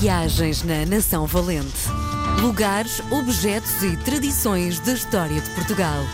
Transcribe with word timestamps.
Viagens 0.00 0.62
na 0.62 0.84
Nação 0.84 1.24
Valente. 1.26 1.88
Lugares, 2.42 3.00
objetos 3.10 3.82
e 3.82 3.96
tradições 3.96 4.78
da 4.80 4.92
história 4.92 5.40
de 5.40 5.50
Portugal. 5.50 6.04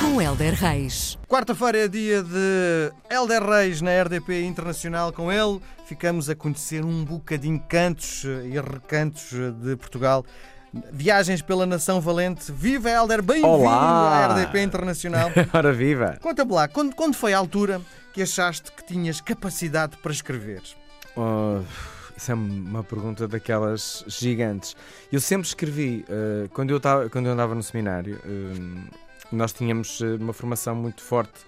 Com 0.00 0.22
Helder 0.22 0.54
Reis. 0.54 1.18
Quarta-feira 1.28 1.78
é 1.78 1.88
dia 1.88 2.22
de 2.22 2.92
Helder 3.10 3.42
Reis 3.42 3.80
na 3.80 3.90
RDP 4.02 4.44
Internacional. 4.44 5.12
Com 5.12 5.32
ele 5.32 5.60
ficamos 5.84 6.30
a 6.30 6.36
conhecer 6.36 6.84
um 6.84 7.04
bocadinho 7.04 7.60
cantos 7.68 8.22
e 8.24 8.52
recantos 8.52 9.32
de 9.60 9.74
Portugal. 9.76 10.24
Viagens 10.92 11.42
pela 11.42 11.66
Nação 11.66 12.00
Valente. 12.00 12.52
Viva 12.52 12.88
Helder, 12.88 13.20
bem-vindo 13.20 13.66
à 13.66 14.28
RDP 14.28 14.62
Internacional. 14.62 15.30
Ora 15.52 15.72
viva! 15.72 16.18
Conta-me 16.22 16.52
lá, 16.52 16.68
quando, 16.68 16.94
quando 16.94 17.16
foi 17.16 17.34
a 17.34 17.38
altura 17.38 17.80
que 18.12 18.22
achaste 18.22 18.70
que 18.70 18.86
tinhas 18.86 19.20
capacidade 19.20 19.96
para 19.96 20.12
escrever? 20.12 20.62
Oh, 21.16 21.60
isso 22.16 22.30
é 22.30 22.34
uma 22.34 22.82
pergunta 22.84 23.26
daquelas 23.26 24.04
gigantes. 24.06 24.76
Eu 25.12 25.20
sempre 25.20 25.46
escrevi, 25.48 26.04
eh, 26.08 26.48
quando, 26.52 26.70
eu 26.70 26.78
tava, 26.80 27.08
quando 27.10 27.26
eu 27.26 27.32
andava 27.32 27.54
no 27.54 27.62
seminário, 27.62 28.18
eh, 28.24 28.90
nós 29.32 29.52
tínhamos 29.52 30.00
eh, 30.00 30.14
uma 30.20 30.32
formação 30.32 30.74
muito 30.76 31.02
forte 31.02 31.40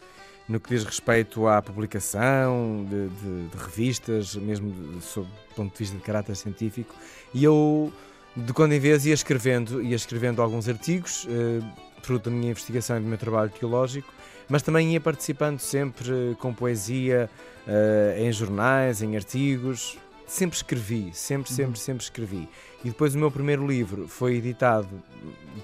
no 0.49 0.61
que 0.61 0.69
diz 0.71 0.85
respeito 0.85 1.47
à 1.49 1.61
publicação 1.61 2.87
de, 2.89 3.09
de- 3.09 3.49
de 3.49 3.57
revistas, 3.65 4.37
mesmo 4.37 4.71
de, 4.71 5.03
sob 5.05 5.29
o 5.51 5.55
ponto 5.55 5.73
de 5.73 5.79
vista 5.79 5.97
de 5.97 6.03
caráter 6.03 6.37
científico, 6.37 6.95
e 7.35 7.43
eu, 7.45 7.93
de 8.37 8.53
quando 8.53 8.73
em 8.73 8.79
vez, 8.79 9.07
ia 9.07 9.15
escrevendo, 9.15 9.83
ia 9.83 9.97
escrevendo 9.97 10.41
alguns 10.43 10.69
artigos, 10.69 11.27
eh, 11.29 11.61
fruto 12.03 12.31
da 12.31 12.37
minha 12.37 12.51
investigação 12.53 12.97
e 12.97 13.01
do 13.01 13.07
meu 13.07 13.19
trabalho 13.19 13.51
teológico, 13.51 14.13
mas 14.49 14.63
também 14.63 14.93
ia 14.93 15.01
participando 15.01 15.59
sempre 15.59 16.37
com 16.39 16.55
poesia 16.55 17.29
eh, 17.67 18.17
em 18.21 18.31
jornais, 18.33 19.03
em 19.03 19.17
artigos. 19.17 19.99
Sempre 20.27 20.57
escrevi, 20.57 21.11
sempre, 21.13 21.53
sempre, 21.53 21.79
sempre 21.79 22.03
escrevi. 22.03 22.49
E 22.85 22.89
depois 22.89 23.15
o 23.15 23.19
meu 23.19 23.31
primeiro 23.31 23.67
livro 23.67 24.09
foi 24.09 24.37
editado 24.37 24.89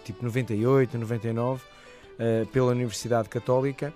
tipo 0.05 0.25
98, 0.25 0.97
99 0.99 1.63
eh, 2.19 2.47
pela 2.53 2.71
Universidade 2.71 3.29
Católica. 3.29 3.93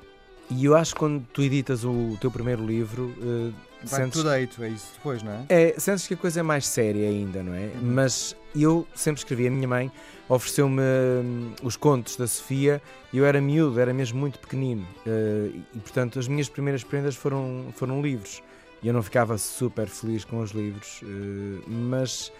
E 0.50 0.64
eu 0.64 0.76
acho 0.76 0.94
que 0.94 1.00
quando 1.00 1.24
tu 1.32 1.42
editas 1.42 1.84
o 1.84 2.16
teu 2.20 2.30
primeiro 2.30 2.64
livro, 2.64 3.14
eh, 3.20 3.52
Vai 3.84 4.00
sentes, 4.00 4.20
to 4.20 4.28
date, 4.28 4.62
é 4.62 4.68
isso 4.68 4.92
depois, 4.96 5.22
não 5.22 5.32
é? 5.32 5.44
é, 5.48 5.78
sentes 5.78 6.06
que 6.06 6.14
a 6.14 6.16
coisa 6.16 6.40
é 6.40 6.42
mais 6.42 6.66
séria 6.66 7.08
ainda, 7.08 7.42
não 7.42 7.54
é? 7.54 7.70
Mas 7.80 8.34
eu 8.54 8.86
sempre 8.94 9.20
escrevi. 9.20 9.46
A 9.46 9.50
minha 9.50 9.68
mãe 9.68 9.92
ofereceu-me 10.28 10.82
hum, 10.82 11.52
os 11.62 11.76
contos 11.76 12.16
da 12.16 12.26
Sofia 12.26 12.82
e 13.12 13.18
eu 13.18 13.24
era 13.26 13.40
miúdo, 13.40 13.78
era 13.78 13.92
mesmo 13.92 14.18
muito 14.18 14.38
pequenino. 14.38 14.86
Eh, 15.06 15.50
e, 15.74 15.78
portanto, 15.78 16.18
as 16.18 16.26
minhas 16.26 16.48
primeiras 16.48 16.82
prendas 16.82 17.14
foram, 17.14 17.66
foram 17.76 18.00
livros. 18.00 18.42
E 18.82 18.88
eu 18.88 18.94
não 18.94 19.02
ficava 19.02 19.36
super 19.38 19.86
feliz 19.88 20.24
com 20.24 20.40
os 20.40 20.50
livros, 20.50 21.00
eh, 21.02 21.62
mas 21.66 22.30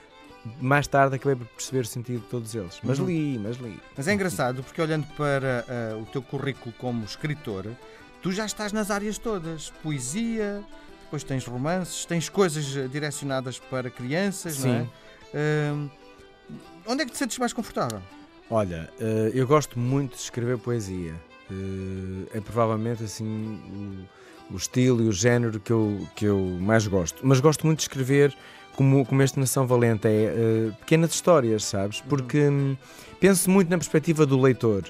mais 0.61 0.87
tarde 0.87 1.17
acabei 1.17 1.35
por 1.37 1.47
perceber 1.49 1.81
o 1.81 1.87
sentido 1.87 2.21
de 2.21 2.27
todos 2.29 2.55
eles. 2.55 2.79
Mas 2.83 2.99
Uhum. 2.99 3.07
li, 3.07 3.39
mas 3.39 3.57
li. 3.57 3.81
Mas 3.97 4.07
é 4.07 4.13
engraçado 4.15 4.63
porque 4.63 4.81
olhando 4.81 5.07
para 5.17 5.65
ah, 5.69 5.97
o 5.99 6.07
teu 6.07 6.23
currículo 6.23 6.73
como 6.79 7.05
escritor, 7.05 7.67
tu 8.23 8.31
já 8.31 8.45
estás 8.47 8.73
nas 8.73 8.91
áreas 8.91 9.19
todas: 9.19 9.71
poesia, 9.83 10.63
depois 11.05 11.25
tens 11.25 11.45
romances, 11.47 12.05
tens 12.05 12.29
coisas 12.29 12.65
direcionadas 12.91 13.59
para 13.59 13.91
crianças, 13.91 14.59
não 14.59 14.71
é? 14.75 14.83
Sim. 14.83 14.91
Ahm, 15.35 15.89
onde 16.87 17.03
é 17.03 17.07
que 17.07 17.13
te 17.13 17.19
sentes 17.19 17.39
mais 17.39 17.53
confortável? 17.53 18.01
Olha, 18.49 18.89
eh, 19.01 19.33
eu 19.35 19.47
gosto 19.49 19.79
muito 19.79 20.13
de 20.15 20.21
escrever 20.21 20.59
poesia. 20.59 21.15
É 22.35 22.41
provavelmente 22.41 23.05
assim 23.05 23.25
o, 23.25 24.05
o 24.51 24.57
estilo 24.57 25.03
e 25.03 25.09
o 25.09 25.13
género 25.13 25.59
que 25.61 25.73
eu, 25.73 26.07
que 26.15 26.25
eu 26.25 26.39
mais 26.61 26.87
gosto. 26.87 27.21
Mas 27.23 27.41
gosto 27.41 27.67
muito 27.67 27.79
de 27.79 27.85
escrever 27.85 28.37
como, 28.77 29.05
como 29.05 29.23
este 29.23 29.41
Nação 29.41 29.67
Valente 29.67 30.07
é 30.07 30.11
eh, 30.11 30.71
pequenas 30.81 31.13
histórias, 31.13 31.65
sabes? 31.65 32.01
Porque 32.03 32.49
hum, 32.49 32.77
penso 33.19 33.51
muito 33.51 33.69
na 33.71 33.79
perspectiva 33.79 34.27
do 34.27 34.41
leitor, 34.41 34.85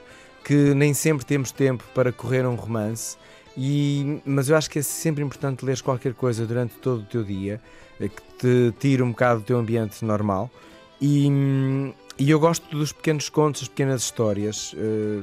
que 0.44 0.74
nem 0.74 0.92
sempre 0.92 1.24
temos 1.24 1.52
tempo 1.52 1.84
para 1.94 2.12
correr 2.12 2.44
um 2.46 2.54
romance. 2.56 3.16
E, 3.56 4.20
mas 4.26 4.50
eu 4.50 4.56
acho 4.56 4.68
que 4.68 4.80
é 4.80 4.82
sempre 4.82 5.24
importante 5.24 5.64
ler 5.64 5.80
qualquer 5.80 6.12
coisa 6.12 6.44
durante 6.44 6.74
todo 6.74 7.00
o 7.00 7.04
teu 7.04 7.24
dia 7.24 7.60
eh, 8.00 8.08
que 8.08 8.22
te 8.38 8.74
tire 8.78 9.02
um 9.02 9.10
bocado 9.10 9.40
do 9.40 9.46
teu 9.46 9.58
ambiente 9.58 10.04
normal. 10.04 10.50
E, 11.00 11.28
hum, 11.30 11.92
e 12.18 12.30
eu 12.30 12.40
gosto 12.40 12.68
dos 12.76 12.92
pequenos 12.92 13.28
contos, 13.28 13.62
das 13.62 13.68
pequenas 13.68 14.02
histórias. 14.02 14.74
eh, 14.76 15.22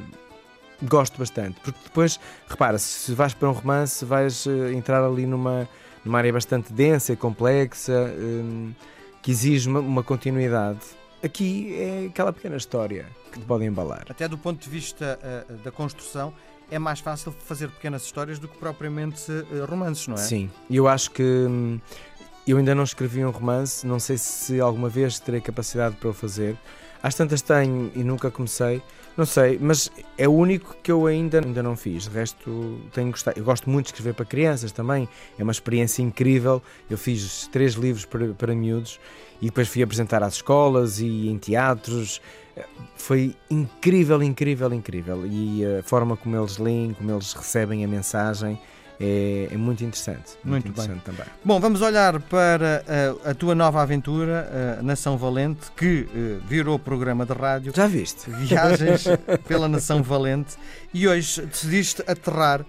gosto 0.84 1.18
bastante. 1.18 1.60
Porque 1.62 1.80
depois, 1.84 2.20
repara, 2.48 2.78
se 2.78 3.14
vais 3.14 3.34
para 3.34 3.50
um 3.50 3.54
romance, 3.54 4.04
vais 4.06 4.46
eh, 4.48 4.74
entrar 4.74 5.04
ali 5.04 5.26
numa, 5.26 5.68
numa 6.04 6.18
área 6.18 6.34
bastante 6.34 6.72
densa 6.72 7.14
e 7.14 7.16
complexa, 7.16 8.14
hum, 8.18 8.74
que 9.22 9.32
exige 9.32 9.70
uma, 9.70 9.80
uma 9.80 10.04
continuidade. 10.04 10.80
Aqui 11.24 11.74
é 11.80 12.08
aquela 12.08 12.34
pequena 12.34 12.58
história 12.58 13.06
que 13.32 13.40
te 13.40 13.46
pode 13.46 13.64
embalar. 13.64 14.06
Até 14.10 14.28
do 14.28 14.38
ponto 14.38 14.62
de 14.62 14.70
vista 14.70 15.18
ah, 15.24 15.54
da 15.64 15.72
construção, 15.72 16.34
é 16.70 16.78
mais 16.78 17.00
fácil 17.00 17.32
fazer 17.32 17.70
pequenas 17.70 18.04
histórias 18.04 18.40
do 18.40 18.48
que 18.48 18.58
propriamente 18.58 19.32
eh, 19.32 19.66
romances, 19.68 20.08
não 20.08 20.16
é? 20.16 20.18
Sim, 20.18 20.50
eu 20.70 20.88
acho 20.88 21.12
que 21.12 21.24
hum, 21.24 21.80
eu 22.46 22.58
ainda 22.58 22.76
não 22.76 22.84
escrevi 22.84 23.24
um 23.24 23.30
romance, 23.30 23.86
não 23.88 24.00
sei 24.00 24.18
se 24.18 24.60
alguma 24.60 24.90
vez 24.90 25.20
terei 25.20 25.40
capacidade 25.40 25.96
para 25.96 26.10
o 26.10 26.14
fazer. 26.14 26.58
Às 27.02 27.16
tantas 27.16 27.42
tenho 27.42 27.92
e 27.96 28.04
nunca 28.04 28.32
comecei, 28.32 28.82
não 29.16 29.26
sei, 29.26 29.60
mas 29.62 29.92
é 30.18 30.28
o 30.28 30.32
único 30.32 30.76
que 30.82 30.92
eu 30.92 31.06
ainda, 31.06 31.40
ainda 31.40 31.62
não 31.62 31.76
fiz. 31.76 32.04
De 32.04 32.10
resto, 32.10 32.80
tenho 32.94 33.12
gostado. 33.12 33.40
Eu 33.40 33.44
gosto 33.44 33.70
muito 33.70 33.86
de 33.86 33.92
escrever 33.92 34.14
para 34.14 34.26
crianças 34.26 34.72
também, 34.72 35.08
é 35.38 35.44
uma 35.44 35.52
experiência 35.52 36.02
incrível. 36.02 36.62
Eu 36.90 36.98
fiz 36.98 37.48
três 37.52 37.74
livros 37.74 38.06
para, 38.06 38.34
para 38.34 38.56
miúdos 38.56 39.00
e 39.42 39.46
depois 39.46 39.68
fui 39.68 39.84
apresentar 39.84 40.24
às 40.24 40.36
escolas 40.36 41.00
e 41.00 41.28
em 41.28 41.38
teatros. 41.38 42.22
Foi 42.96 43.36
incrível, 43.50 44.22
incrível, 44.24 44.74
incrível. 44.74 45.26
E 45.26 45.64
a 45.80 45.84
forma 45.84 46.18
como 46.18 46.36
eles 46.36 46.58
leem, 46.58 46.94
como 46.94 47.12
eles 47.12 47.34
recebem 47.34 47.84
a 47.84 47.88
mensagem 47.88 48.60
é, 49.04 49.50
é 49.52 49.58
muito 49.58 49.84
interessante. 49.84 50.38
Muito 50.46 50.64
bem. 50.64 50.72
interessante 50.72 51.04
também. 51.04 51.26
Bom, 51.44 51.60
vamos 51.60 51.82
olhar 51.82 52.22
para 52.22 52.84
ah, 52.88 53.32
a 53.32 53.34
tua 53.34 53.54
nova 53.54 53.82
aventura, 53.82 54.50
ah, 54.80 54.82
Nação 54.82 55.18
Valente, 55.18 55.72
que 55.76 56.08
eh, 56.16 56.40
virou 56.48 56.80
programa 56.80 57.26
de 57.26 57.34
rádio. 57.34 57.74
Já 57.76 57.86
viste? 57.86 58.30
Viagens 58.30 59.04
pela 59.46 59.68
Nação 59.68 60.02
Valente 60.02 60.56
e 60.94 61.06
hoje 61.06 61.42
decidiste 61.46 62.02
aterrar 62.08 62.66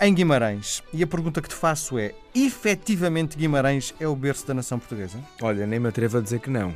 em 0.00 0.14
Guimarães. 0.14 0.82
E 0.92 1.02
a 1.02 1.06
pergunta 1.06 1.40
que 1.40 1.48
te 1.48 1.54
faço 1.54 1.98
é: 1.98 2.14
efetivamente 2.34 3.36
Guimarães 3.36 3.94
é 3.98 4.06
o 4.06 4.14
berço 4.14 4.46
da 4.46 4.52
nação 4.52 4.78
portuguesa? 4.78 5.18
Olha, 5.40 5.66
nem 5.66 5.80
me 5.80 5.88
atrevo 5.88 6.18
a 6.18 6.20
dizer 6.20 6.40
que 6.40 6.50
não. 6.50 6.74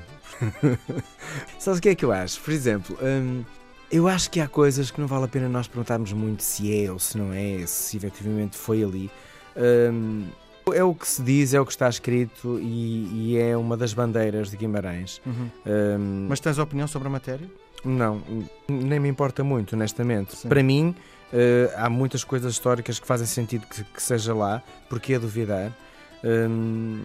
Sabes 1.58 1.78
o 1.78 1.82
que 1.82 1.90
é 1.90 1.94
que 1.94 2.04
eu 2.04 2.12
acho? 2.12 2.40
Por 2.40 2.52
exemplo, 2.52 2.98
hum, 3.02 3.44
eu 3.90 4.06
acho 4.08 4.30
que 4.30 4.40
há 4.40 4.48
coisas 4.48 4.90
que 4.90 5.00
não 5.00 5.06
vale 5.06 5.24
a 5.24 5.28
pena 5.28 5.48
nós 5.48 5.66
perguntarmos 5.66 6.12
muito 6.12 6.42
se 6.42 6.84
é 6.84 6.90
ou 6.90 6.98
se 6.98 7.16
não 7.16 7.32
é, 7.32 7.64
se 7.66 7.96
efetivamente 7.96 8.56
foi 8.56 8.82
ali. 8.82 9.10
Hum, 9.56 10.26
é 10.74 10.84
o 10.84 10.94
que 10.94 11.08
se 11.08 11.22
diz, 11.22 11.54
é 11.54 11.60
o 11.60 11.64
que 11.64 11.72
está 11.72 11.88
escrito 11.88 12.58
e, 12.60 13.32
e 13.32 13.38
é 13.38 13.56
uma 13.56 13.76
das 13.76 13.94
bandeiras 13.94 14.50
de 14.50 14.56
Guimarães. 14.56 15.20
Hum, 15.26 16.26
Mas 16.28 16.40
tens 16.40 16.58
opinião 16.58 16.86
sobre 16.86 17.08
a 17.08 17.10
matéria? 17.10 17.48
Não, 17.84 18.20
nem 18.68 19.00
me 19.00 19.08
importa 19.08 19.42
muito, 19.42 19.74
honestamente. 19.74 20.36
Sim. 20.36 20.48
Para 20.48 20.62
mim, 20.62 20.94
eh, 21.32 21.72
há 21.76 21.88
muitas 21.88 22.24
coisas 22.24 22.52
históricas 22.52 22.98
que 22.98 23.06
fazem 23.06 23.26
sentido 23.26 23.66
que, 23.66 23.84
que 23.84 24.02
seja 24.02 24.34
lá, 24.34 24.62
porque 24.88 25.14
a 25.14 25.18
duvidar. 25.18 25.72
Hum, 26.24 27.04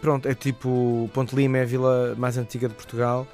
pronto, 0.00 0.28
é 0.28 0.34
tipo 0.34 1.08
Ponte 1.14 1.34
Lima 1.36 1.58
é 1.58 1.62
a 1.62 1.64
vila 1.64 2.14
mais 2.18 2.36
antiga 2.36 2.68
de 2.68 2.74
Portugal. 2.74 3.26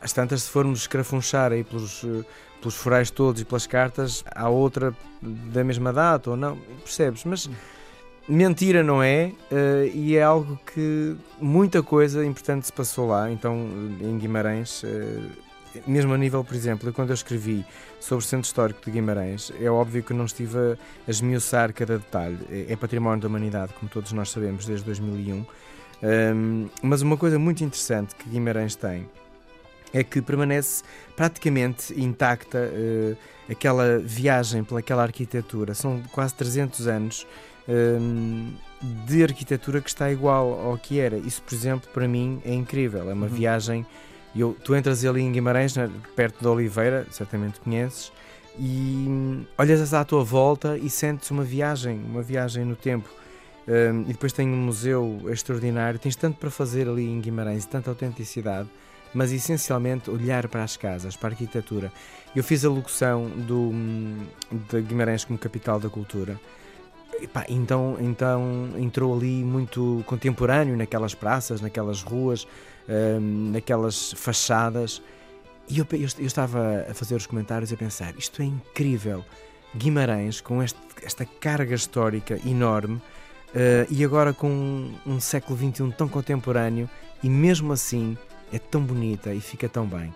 Às 0.00 0.12
tantas, 0.12 0.42
se 0.42 0.50
formos 0.50 0.80
escrafunchar 0.80 1.52
aí 1.52 1.62
pelos, 1.62 2.02
eh, 2.04 2.24
pelos 2.60 2.74
forais 2.74 3.10
todos 3.10 3.40
e 3.42 3.44
pelas 3.44 3.66
cartas, 3.66 4.24
há 4.34 4.48
outra 4.48 4.94
da 5.20 5.62
mesma 5.62 5.92
data 5.92 6.30
ou 6.30 6.36
não, 6.36 6.56
percebes? 6.82 7.24
Mas 7.24 7.50
mentira 8.26 8.82
não 8.82 9.02
é, 9.02 9.32
eh, 9.50 9.90
e 9.92 10.16
é 10.16 10.22
algo 10.22 10.58
que 10.72 11.16
muita 11.40 11.82
coisa 11.82 12.24
importante 12.24 12.66
se 12.66 12.72
passou 12.72 13.08
lá. 13.08 13.30
Então, 13.30 13.68
em 14.00 14.16
Guimarães, 14.16 14.82
eh, 14.84 15.20
mesmo 15.86 16.14
a 16.14 16.18
nível, 16.18 16.42
por 16.42 16.54
exemplo, 16.54 16.92
quando 16.92 17.10
eu 17.10 17.14
escrevi 17.14 17.64
sobre 18.00 18.24
o 18.24 18.26
Centro 18.26 18.46
Histórico 18.46 18.80
de 18.84 18.90
Guimarães, 18.90 19.52
é 19.60 19.70
óbvio 19.70 20.02
que 20.02 20.14
não 20.14 20.24
estive 20.24 20.58
a, 20.58 20.78
a 21.06 21.10
esmiuçar 21.10 21.72
cada 21.74 21.98
detalhe. 21.98 22.38
É, 22.50 22.72
é 22.72 22.76
património 22.76 23.20
da 23.20 23.28
humanidade, 23.28 23.72
como 23.74 23.90
todos 23.90 24.12
nós 24.12 24.30
sabemos, 24.30 24.64
desde 24.64 24.84
2001. 24.86 25.44
Ahm, 26.02 26.68
mas 26.82 27.02
uma 27.02 27.16
coisa 27.16 27.38
muito 27.38 27.62
interessante 27.62 28.14
que 28.14 28.28
Guimarães 28.28 28.74
tem 28.74 29.06
é 29.92 30.02
que 30.04 30.20
permanece 30.22 30.82
praticamente 31.16 31.92
intacta 32.00 32.58
eh, 32.58 33.16
aquela 33.50 33.98
viagem 33.98 34.62
pelaquela 34.64 35.02
arquitetura. 35.02 35.74
São 35.74 36.00
quase 36.12 36.34
300 36.34 36.86
anos 36.86 37.26
hum, 37.68 38.52
de 39.06 39.22
arquitetura 39.22 39.80
que 39.80 39.88
está 39.88 40.10
igual 40.10 40.52
ao 40.60 40.78
que 40.78 40.98
era. 41.00 41.16
Isso, 41.18 41.42
por 41.42 41.54
exemplo, 41.54 41.88
para 41.92 42.06
mim 42.08 42.40
é 42.44 42.54
incrível. 42.54 43.10
É 43.10 43.12
uma 43.14 43.26
Uhum. 43.26 43.32
viagem. 43.32 43.86
Eu, 44.34 44.56
tu 44.64 44.74
entras 44.76 45.04
ali 45.04 45.20
em 45.22 45.32
Guimarães, 45.32 45.74
na- 45.76 45.88
perto 46.14 46.40
de 46.40 46.46
Oliveira, 46.46 47.06
certamente 47.10 47.58
conheces, 47.60 48.12
e 48.58 49.04
hum, 49.08 49.44
olhas 49.58 49.92
à 49.92 50.04
tua 50.04 50.22
volta 50.22 50.78
e 50.78 50.88
sentes 50.88 51.30
uma 51.30 51.42
viagem, 51.42 51.98
uma 52.08 52.22
viagem 52.22 52.64
no 52.64 52.76
tempo. 52.76 53.08
Um, 53.68 54.02
e 54.02 54.12
depois 54.12 54.32
tem 54.32 54.48
um 54.48 54.56
museu 54.56 55.20
extraordinário. 55.28 55.98
Tens 55.98 56.16
tanto 56.16 56.38
para 56.38 56.50
fazer 56.50 56.88
ali 56.88 57.06
em 57.08 57.20
Guimarães, 57.20 57.64
tanta 57.66 57.90
autenticidade, 57.90 58.68
mas 59.14 59.32
essencialmente 59.32 60.10
olhar 60.10 60.48
para 60.48 60.62
as 60.62 60.76
casas, 60.76 61.16
para 61.16 61.30
a 61.30 61.32
arquitetura. 61.32 61.92
Eu 62.34 62.44
fiz 62.44 62.64
a 62.64 62.68
locução 62.68 63.28
do, 63.28 63.72
de 64.70 64.80
Guimarães 64.82 65.24
como 65.24 65.38
capital 65.38 65.80
da 65.80 65.88
cultura. 65.88 66.38
Então, 67.48 67.96
então 68.00 68.70
entrou 68.78 69.14
ali 69.14 69.44
muito 69.44 70.02
contemporâneo 70.06 70.76
naquelas 70.76 71.14
praças, 71.14 71.60
naquelas 71.60 72.02
ruas, 72.02 72.46
um, 72.88 73.50
naquelas 73.50 74.12
fachadas. 74.12 75.02
E 75.68 75.78
eu, 75.78 75.86
eu, 75.92 76.08
eu, 76.18 76.26
estava 76.26 76.86
a 76.88 76.94
fazer 76.94 77.14
os 77.14 77.26
comentários 77.26 77.70
e 77.70 77.74
a 77.74 77.76
pensar: 77.76 78.14
isto 78.16 78.40
é 78.40 78.44
incrível. 78.44 79.24
Guimarães, 79.76 80.40
com 80.40 80.62
este, 80.62 80.80
esta 81.02 81.24
carga 81.24 81.74
histórica 81.74 82.40
enorme, 82.44 82.96
uh, 82.96 83.86
e 83.88 84.04
agora 84.04 84.32
com 84.32 84.48
um, 84.48 84.94
um 85.06 85.20
século 85.20 85.56
XXI 85.56 85.92
tão 85.96 86.08
contemporâneo, 86.08 86.88
e 87.22 87.28
mesmo 87.28 87.72
assim 87.72 88.16
é 88.52 88.58
tão 88.58 88.82
bonita 88.82 89.32
e 89.32 89.40
fica 89.40 89.68
tão 89.68 89.86
bem. 89.86 90.12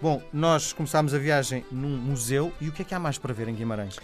Bom, 0.00 0.22
nós 0.32 0.72
começámos 0.72 1.12
a 1.12 1.18
viagem 1.18 1.64
num 1.72 1.96
museu 1.96 2.52
e 2.60 2.68
o 2.68 2.72
que 2.72 2.82
é 2.82 2.84
que 2.84 2.94
há 2.94 2.98
mais 2.98 3.18
para 3.18 3.34
ver 3.34 3.48
em 3.48 3.54
Guimarães? 3.54 3.98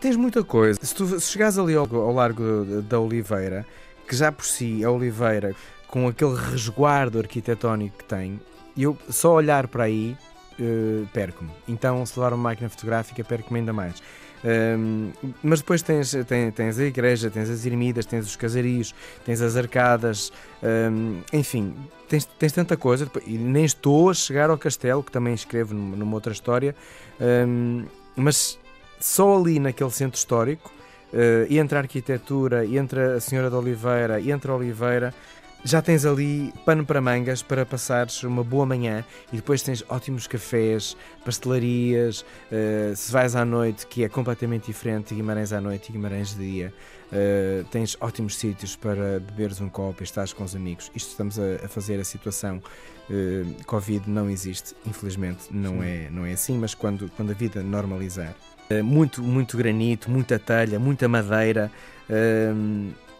Tens 0.00 0.16
muita 0.16 0.42
coisa. 0.42 0.78
Se 0.82 0.94
tu 0.94 1.06
se 1.20 1.30
chegares 1.30 1.56
ali 1.56 1.74
ao, 1.74 1.84
ao 1.94 2.12
Largo 2.12 2.82
da 2.82 2.98
Oliveira, 2.98 3.64
que 4.06 4.16
já 4.16 4.32
por 4.32 4.44
si 4.44 4.84
a 4.84 4.90
Oliveira, 4.90 5.54
com 5.86 6.08
aquele 6.08 6.34
resguardo 6.34 7.18
arquitetónico 7.18 7.98
que 7.98 8.04
tem, 8.04 8.40
eu 8.76 8.96
só 9.08 9.32
olhar 9.32 9.68
para 9.68 9.84
aí 9.84 10.16
uh, 10.58 11.06
perco-me. 11.12 11.50
Então, 11.66 12.04
se 12.04 12.18
levar 12.18 12.32
uma 12.32 12.50
máquina 12.50 12.68
fotográfica, 12.68 13.22
perco-me 13.24 13.60
ainda 13.60 13.72
mais. 13.72 14.02
Um, 14.44 15.10
mas 15.42 15.60
depois 15.60 15.82
tens, 15.82 16.12
tens, 16.26 16.54
tens, 16.54 16.78
a 16.78 16.84
igreja, 16.84 17.30
tens 17.30 17.50
as 17.50 17.66
ermidas, 17.66 18.06
tens 18.06 18.26
os 18.26 18.36
casarios, 18.36 18.94
tens 19.24 19.40
as 19.40 19.56
arcadas, 19.56 20.32
um, 20.62 21.20
enfim, 21.32 21.74
tens, 22.08 22.24
tens 22.24 22.52
tanta 22.52 22.76
coisa. 22.76 23.10
E 23.26 23.36
nem 23.36 23.64
estou 23.64 24.10
a 24.10 24.14
chegar 24.14 24.50
ao 24.50 24.58
castelo, 24.58 25.02
que 25.02 25.10
também 25.10 25.34
escrevo 25.34 25.74
numa 25.74 26.14
outra 26.14 26.32
história, 26.32 26.74
um, 27.20 27.84
mas 28.16 28.58
só 29.00 29.36
ali 29.36 29.58
naquele 29.58 29.90
centro 29.90 30.18
histórico, 30.18 30.70
uh, 31.12 31.52
entre 31.52 31.76
a 31.78 31.80
arquitetura, 31.80 32.64
entre 32.64 33.00
a 33.00 33.20
Senhora 33.20 33.50
de 33.50 33.56
Oliveira, 33.56 34.20
entre 34.20 34.50
a 34.50 34.54
Oliveira, 34.54 35.14
já 35.64 35.82
tens 35.82 36.06
ali 36.06 36.52
pano 36.64 36.84
para 36.84 37.00
mangas 37.00 37.42
para 37.42 37.66
passares 37.66 38.22
uma 38.22 38.44
boa 38.44 38.64
manhã 38.64 39.04
e 39.32 39.36
depois 39.36 39.62
tens 39.62 39.84
ótimos 39.88 40.26
cafés, 40.26 40.96
pastelarias. 41.24 42.24
Uh, 42.50 42.94
se 42.94 43.10
vais 43.10 43.34
à 43.34 43.44
noite, 43.44 43.86
que 43.86 44.04
é 44.04 44.08
completamente 44.08 44.66
diferente, 44.66 45.14
Guimarães 45.14 45.52
à 45.52 45.60
noite 45.60 45.88
e 45.88 45.92
Guimarães 45.92 46.34
de 46.34 46.52
dia, 46.52 46.74
uh, 47.12 47.64
tens 47.70 47.96
ótimos 48.00 48.36
sítios 48.36 48.76
para 48.76 49.20
beberes 49.20 49.60
um 49.60 49.68
copo 49.68 50.02
e 50.02 50.04
estás 50.04 50.32
com 50.32 50.44
os 50.44 50.54
amigos. 50.54 50.90
Isto 50.94 51.10
estamos 51.10 51.38
a, 51.38 51.64
a 51.64 51.68
fazer 51.68 51.98
a 52.00 52.04
situação. 52.04 52.62
Uh, 53.10 53.64
Covid 53.64 54.08
não 54.08 54.28
existe, 54.30 54.76
infelizmente 54.86 55.46
não 55.50 55.82
é, 55.82 56.08
não 56.10 56.26
é 56.26 56.32
assim, 56.32 56.56
mas 56.58 56.74
quando, 56.74 57.10
quando 57.16 57.30
a 57.30 57.34
vida 57.34 57.62
normalizar. 57.62 58.34
muito, 58.84 59.22
muito 59.22 59.56
granito, 59.56 60.10
muita 60.10 60.38
telha, 60.38 60.78
muita 60.78 61.08
madeira. 61.08 61.70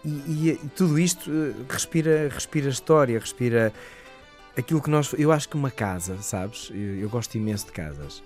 E, 0.09 0.51
e, 0.51 0.69
tudo 0.75 0.99
isto 0.99 1.31
eh, 1.31 1.55
respira, 1.69 2.29
respira 2.29 2.69
história, 2.69 3.19
respira 3.19 3.73
aquilo 4.57 4.81
que 4.81 4.89
nós. 4.89 5.13
Eu 5.19 5.31
acho 5.31 5.49
que 5.49 5.57
uma 5.57 5.71
casa, 5.71 6.17
sabes? 6.23 6.71
Eu, 6.73 7.01
eu 7.01 7.11
gosto 7.11 7.35
imenso 7.37 7.67
de 7.67 7.73
casas. 7.73 8.19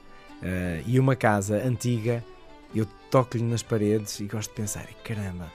Uh, 0.42 0.82
e 0.86 0.98
uma 0.98 1.14
casa 1.14 1.56
antiga, 1.64 2.24
eu 2.74 2.84
toco-lhe 3.10 3.44
nas 3.44 3.62
paredes 3.62 4.20
e 4.20 4.24
gosto 4.24 4.50
de 4.50 4.56
pensar: 4.56 4.86
caramba, 5.04 5.50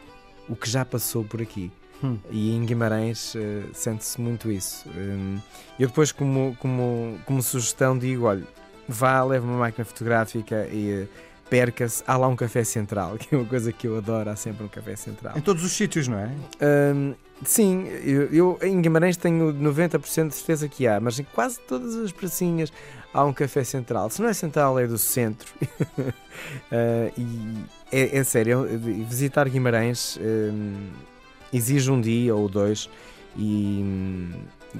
o 0.48 0.56
que 0.56 0.70
já 0.70 0.84
passou 0.86 1.24
por 1.24 1.42
aqui. 1.42 1.72
Hum. 2.04 2.18
E 2.30 2.56
em 2.56 2.66
Guimarães 2.66 3.34
uh, 3.36 3.40
sente-se 3.74 4.22
muito 4.22 4.52
isso. 4.52 4.88
Um, 4.90 5.40
eu 5.80 5.88
depois, 5.88 6.12
como, 6.12 6.56
como, 6.60 7.20
como 7.26 7.42
sugestão, 7.42 7.98
digo: 7.98 8.26
olha, 8.26 8.48
vá, 8.88 9.24
leve 9.24 9.46
uma 9.46 9.60
máquina 9.60 9.86
fotográfica 9.86 10.68
e. 10.68 11.04
Uh, 11.04 11.27
perca-se, 11.50 12.04
há 12.06 12.18
lá 12.18 12.28
um 12.28 12.36
café 12.36 12.64
central, 12.64 13.18
que 13.20 13.34
é 13.34 13.38
uma 13.38 13.48
coisa 13.48 13.72
que 13.72 13.88
eu 13.88 13.98
adoro, 13.98 14.30
há 14.30 14.36
sempre 14.36 14.66
um 14.66 14.68
café 14.68 14.96
central. 14.96 15.38
Em 15.38 15.42
todos 15.42 15.64
os 15.64 15.72
sítios, 15.72 16.08
não 16.08 16.18
é? 16.18 16.32
Um, 16.62 17.14
sim, 17.44 17.88
eu, 18.04 18.24
eu, 18.34 18.60
em 18.62 18.82
Guimarães 18.82 19.18
tenho 19.18 19.54
90% 19.54 20.30
de 20.30 20.36
certeza 20.36 20.68
que 20.68 20.88
há, 20.88 21.00
mas 21.00 21.20
em 21.20 21.24
quase 21.24 21.60
todas 21.62 21.96
as 21.96 22.12
pracinhas 22.12 22.72
há 23.14 23.24
um 23.24 23.34
café 23.34 23.64
central. 23.64 24.10
Se 24.10 24.22
não 24.22 24.30
é 24.30 24.34
central, 24.34 24.78
é 24.80 24.88
do 24.88 24.98
centro. 24.98 25.52
uh, 25.62 26.14
e 27.18 27.66
é, 27.92 28.18
é 28.18 28.24
sério, 28.24 28.68
visitar 29.08 29.48
Guimarães 29.50 30.20
um, 30.22 30.90
exige 31.54 31.90
um 31.92 32.00
dia 32.00 32.36
ou 32.36 32.48
dois 32.50 32.90
e, 33.36 33.84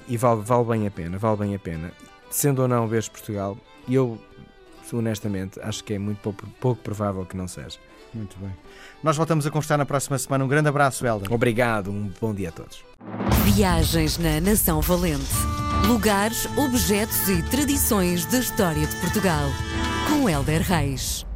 e 0.08 0.18
vale, 0.18 0.42
vale 0.42 0.66
bem 0.66 0.88
a 0.88 0.92
pena, 0.92 1.18
vale 1.18 1.38
bem 1.38 1.56
a 1.56 1.60
pena. 1.60 1.92
Sendo 2.30 2.62
ou 2.62 2.68
não 2.68 2.88
vês 2.88 3.08
Portugal, 3.08 3.58
eu 3.90 4.20
honestamente, 4.96 5.60
acho 5.62 5.84
que 5.84 5.94
é 5.94 6.00
muito 6.00 6.20
pouco, 6.20 6.48
pouco 6.60 6.82
provável 6.82 7.26
que 7.26 7.36
não 7.36 7.48
seja. 7.48 7.78
Muito 8.14 8.38
bem. 8.40 8.56
Nós 9.04 9.18
voltamos 9.18 9.46
a 9.46 9.52
constar 9.52 9.78
na 9.78 9.86
próxima 9.86 10.18
semana. 10.18 10.44
Um 10.44 10.48
grande 10.48 10.70
abraço, 10.70 11.06
Helder. 11.06 11.32
Obrigado, 11.32 11.92
um 11.92 12.12
bom 12.20 12.34
dia 12.34 12.50
a 12.50 12.52
todos. 12.52 12.84
Viagens 13.44 14.18
na 14.18 14.40
Nação 14.40 14.82
Valente. 14.82 15.26
Lugares, 15.88 16.48
objetos 16.58 17.28
e 17.30 17.42
tradições 17.44 18.26
da 18.26 18.40
história 18.40 18.88
de 18.88 18.96
Portugal. 18.98 19.50
Com 20.10 20.30
Helder 20.30 20.62
Reis. 20.62 21.27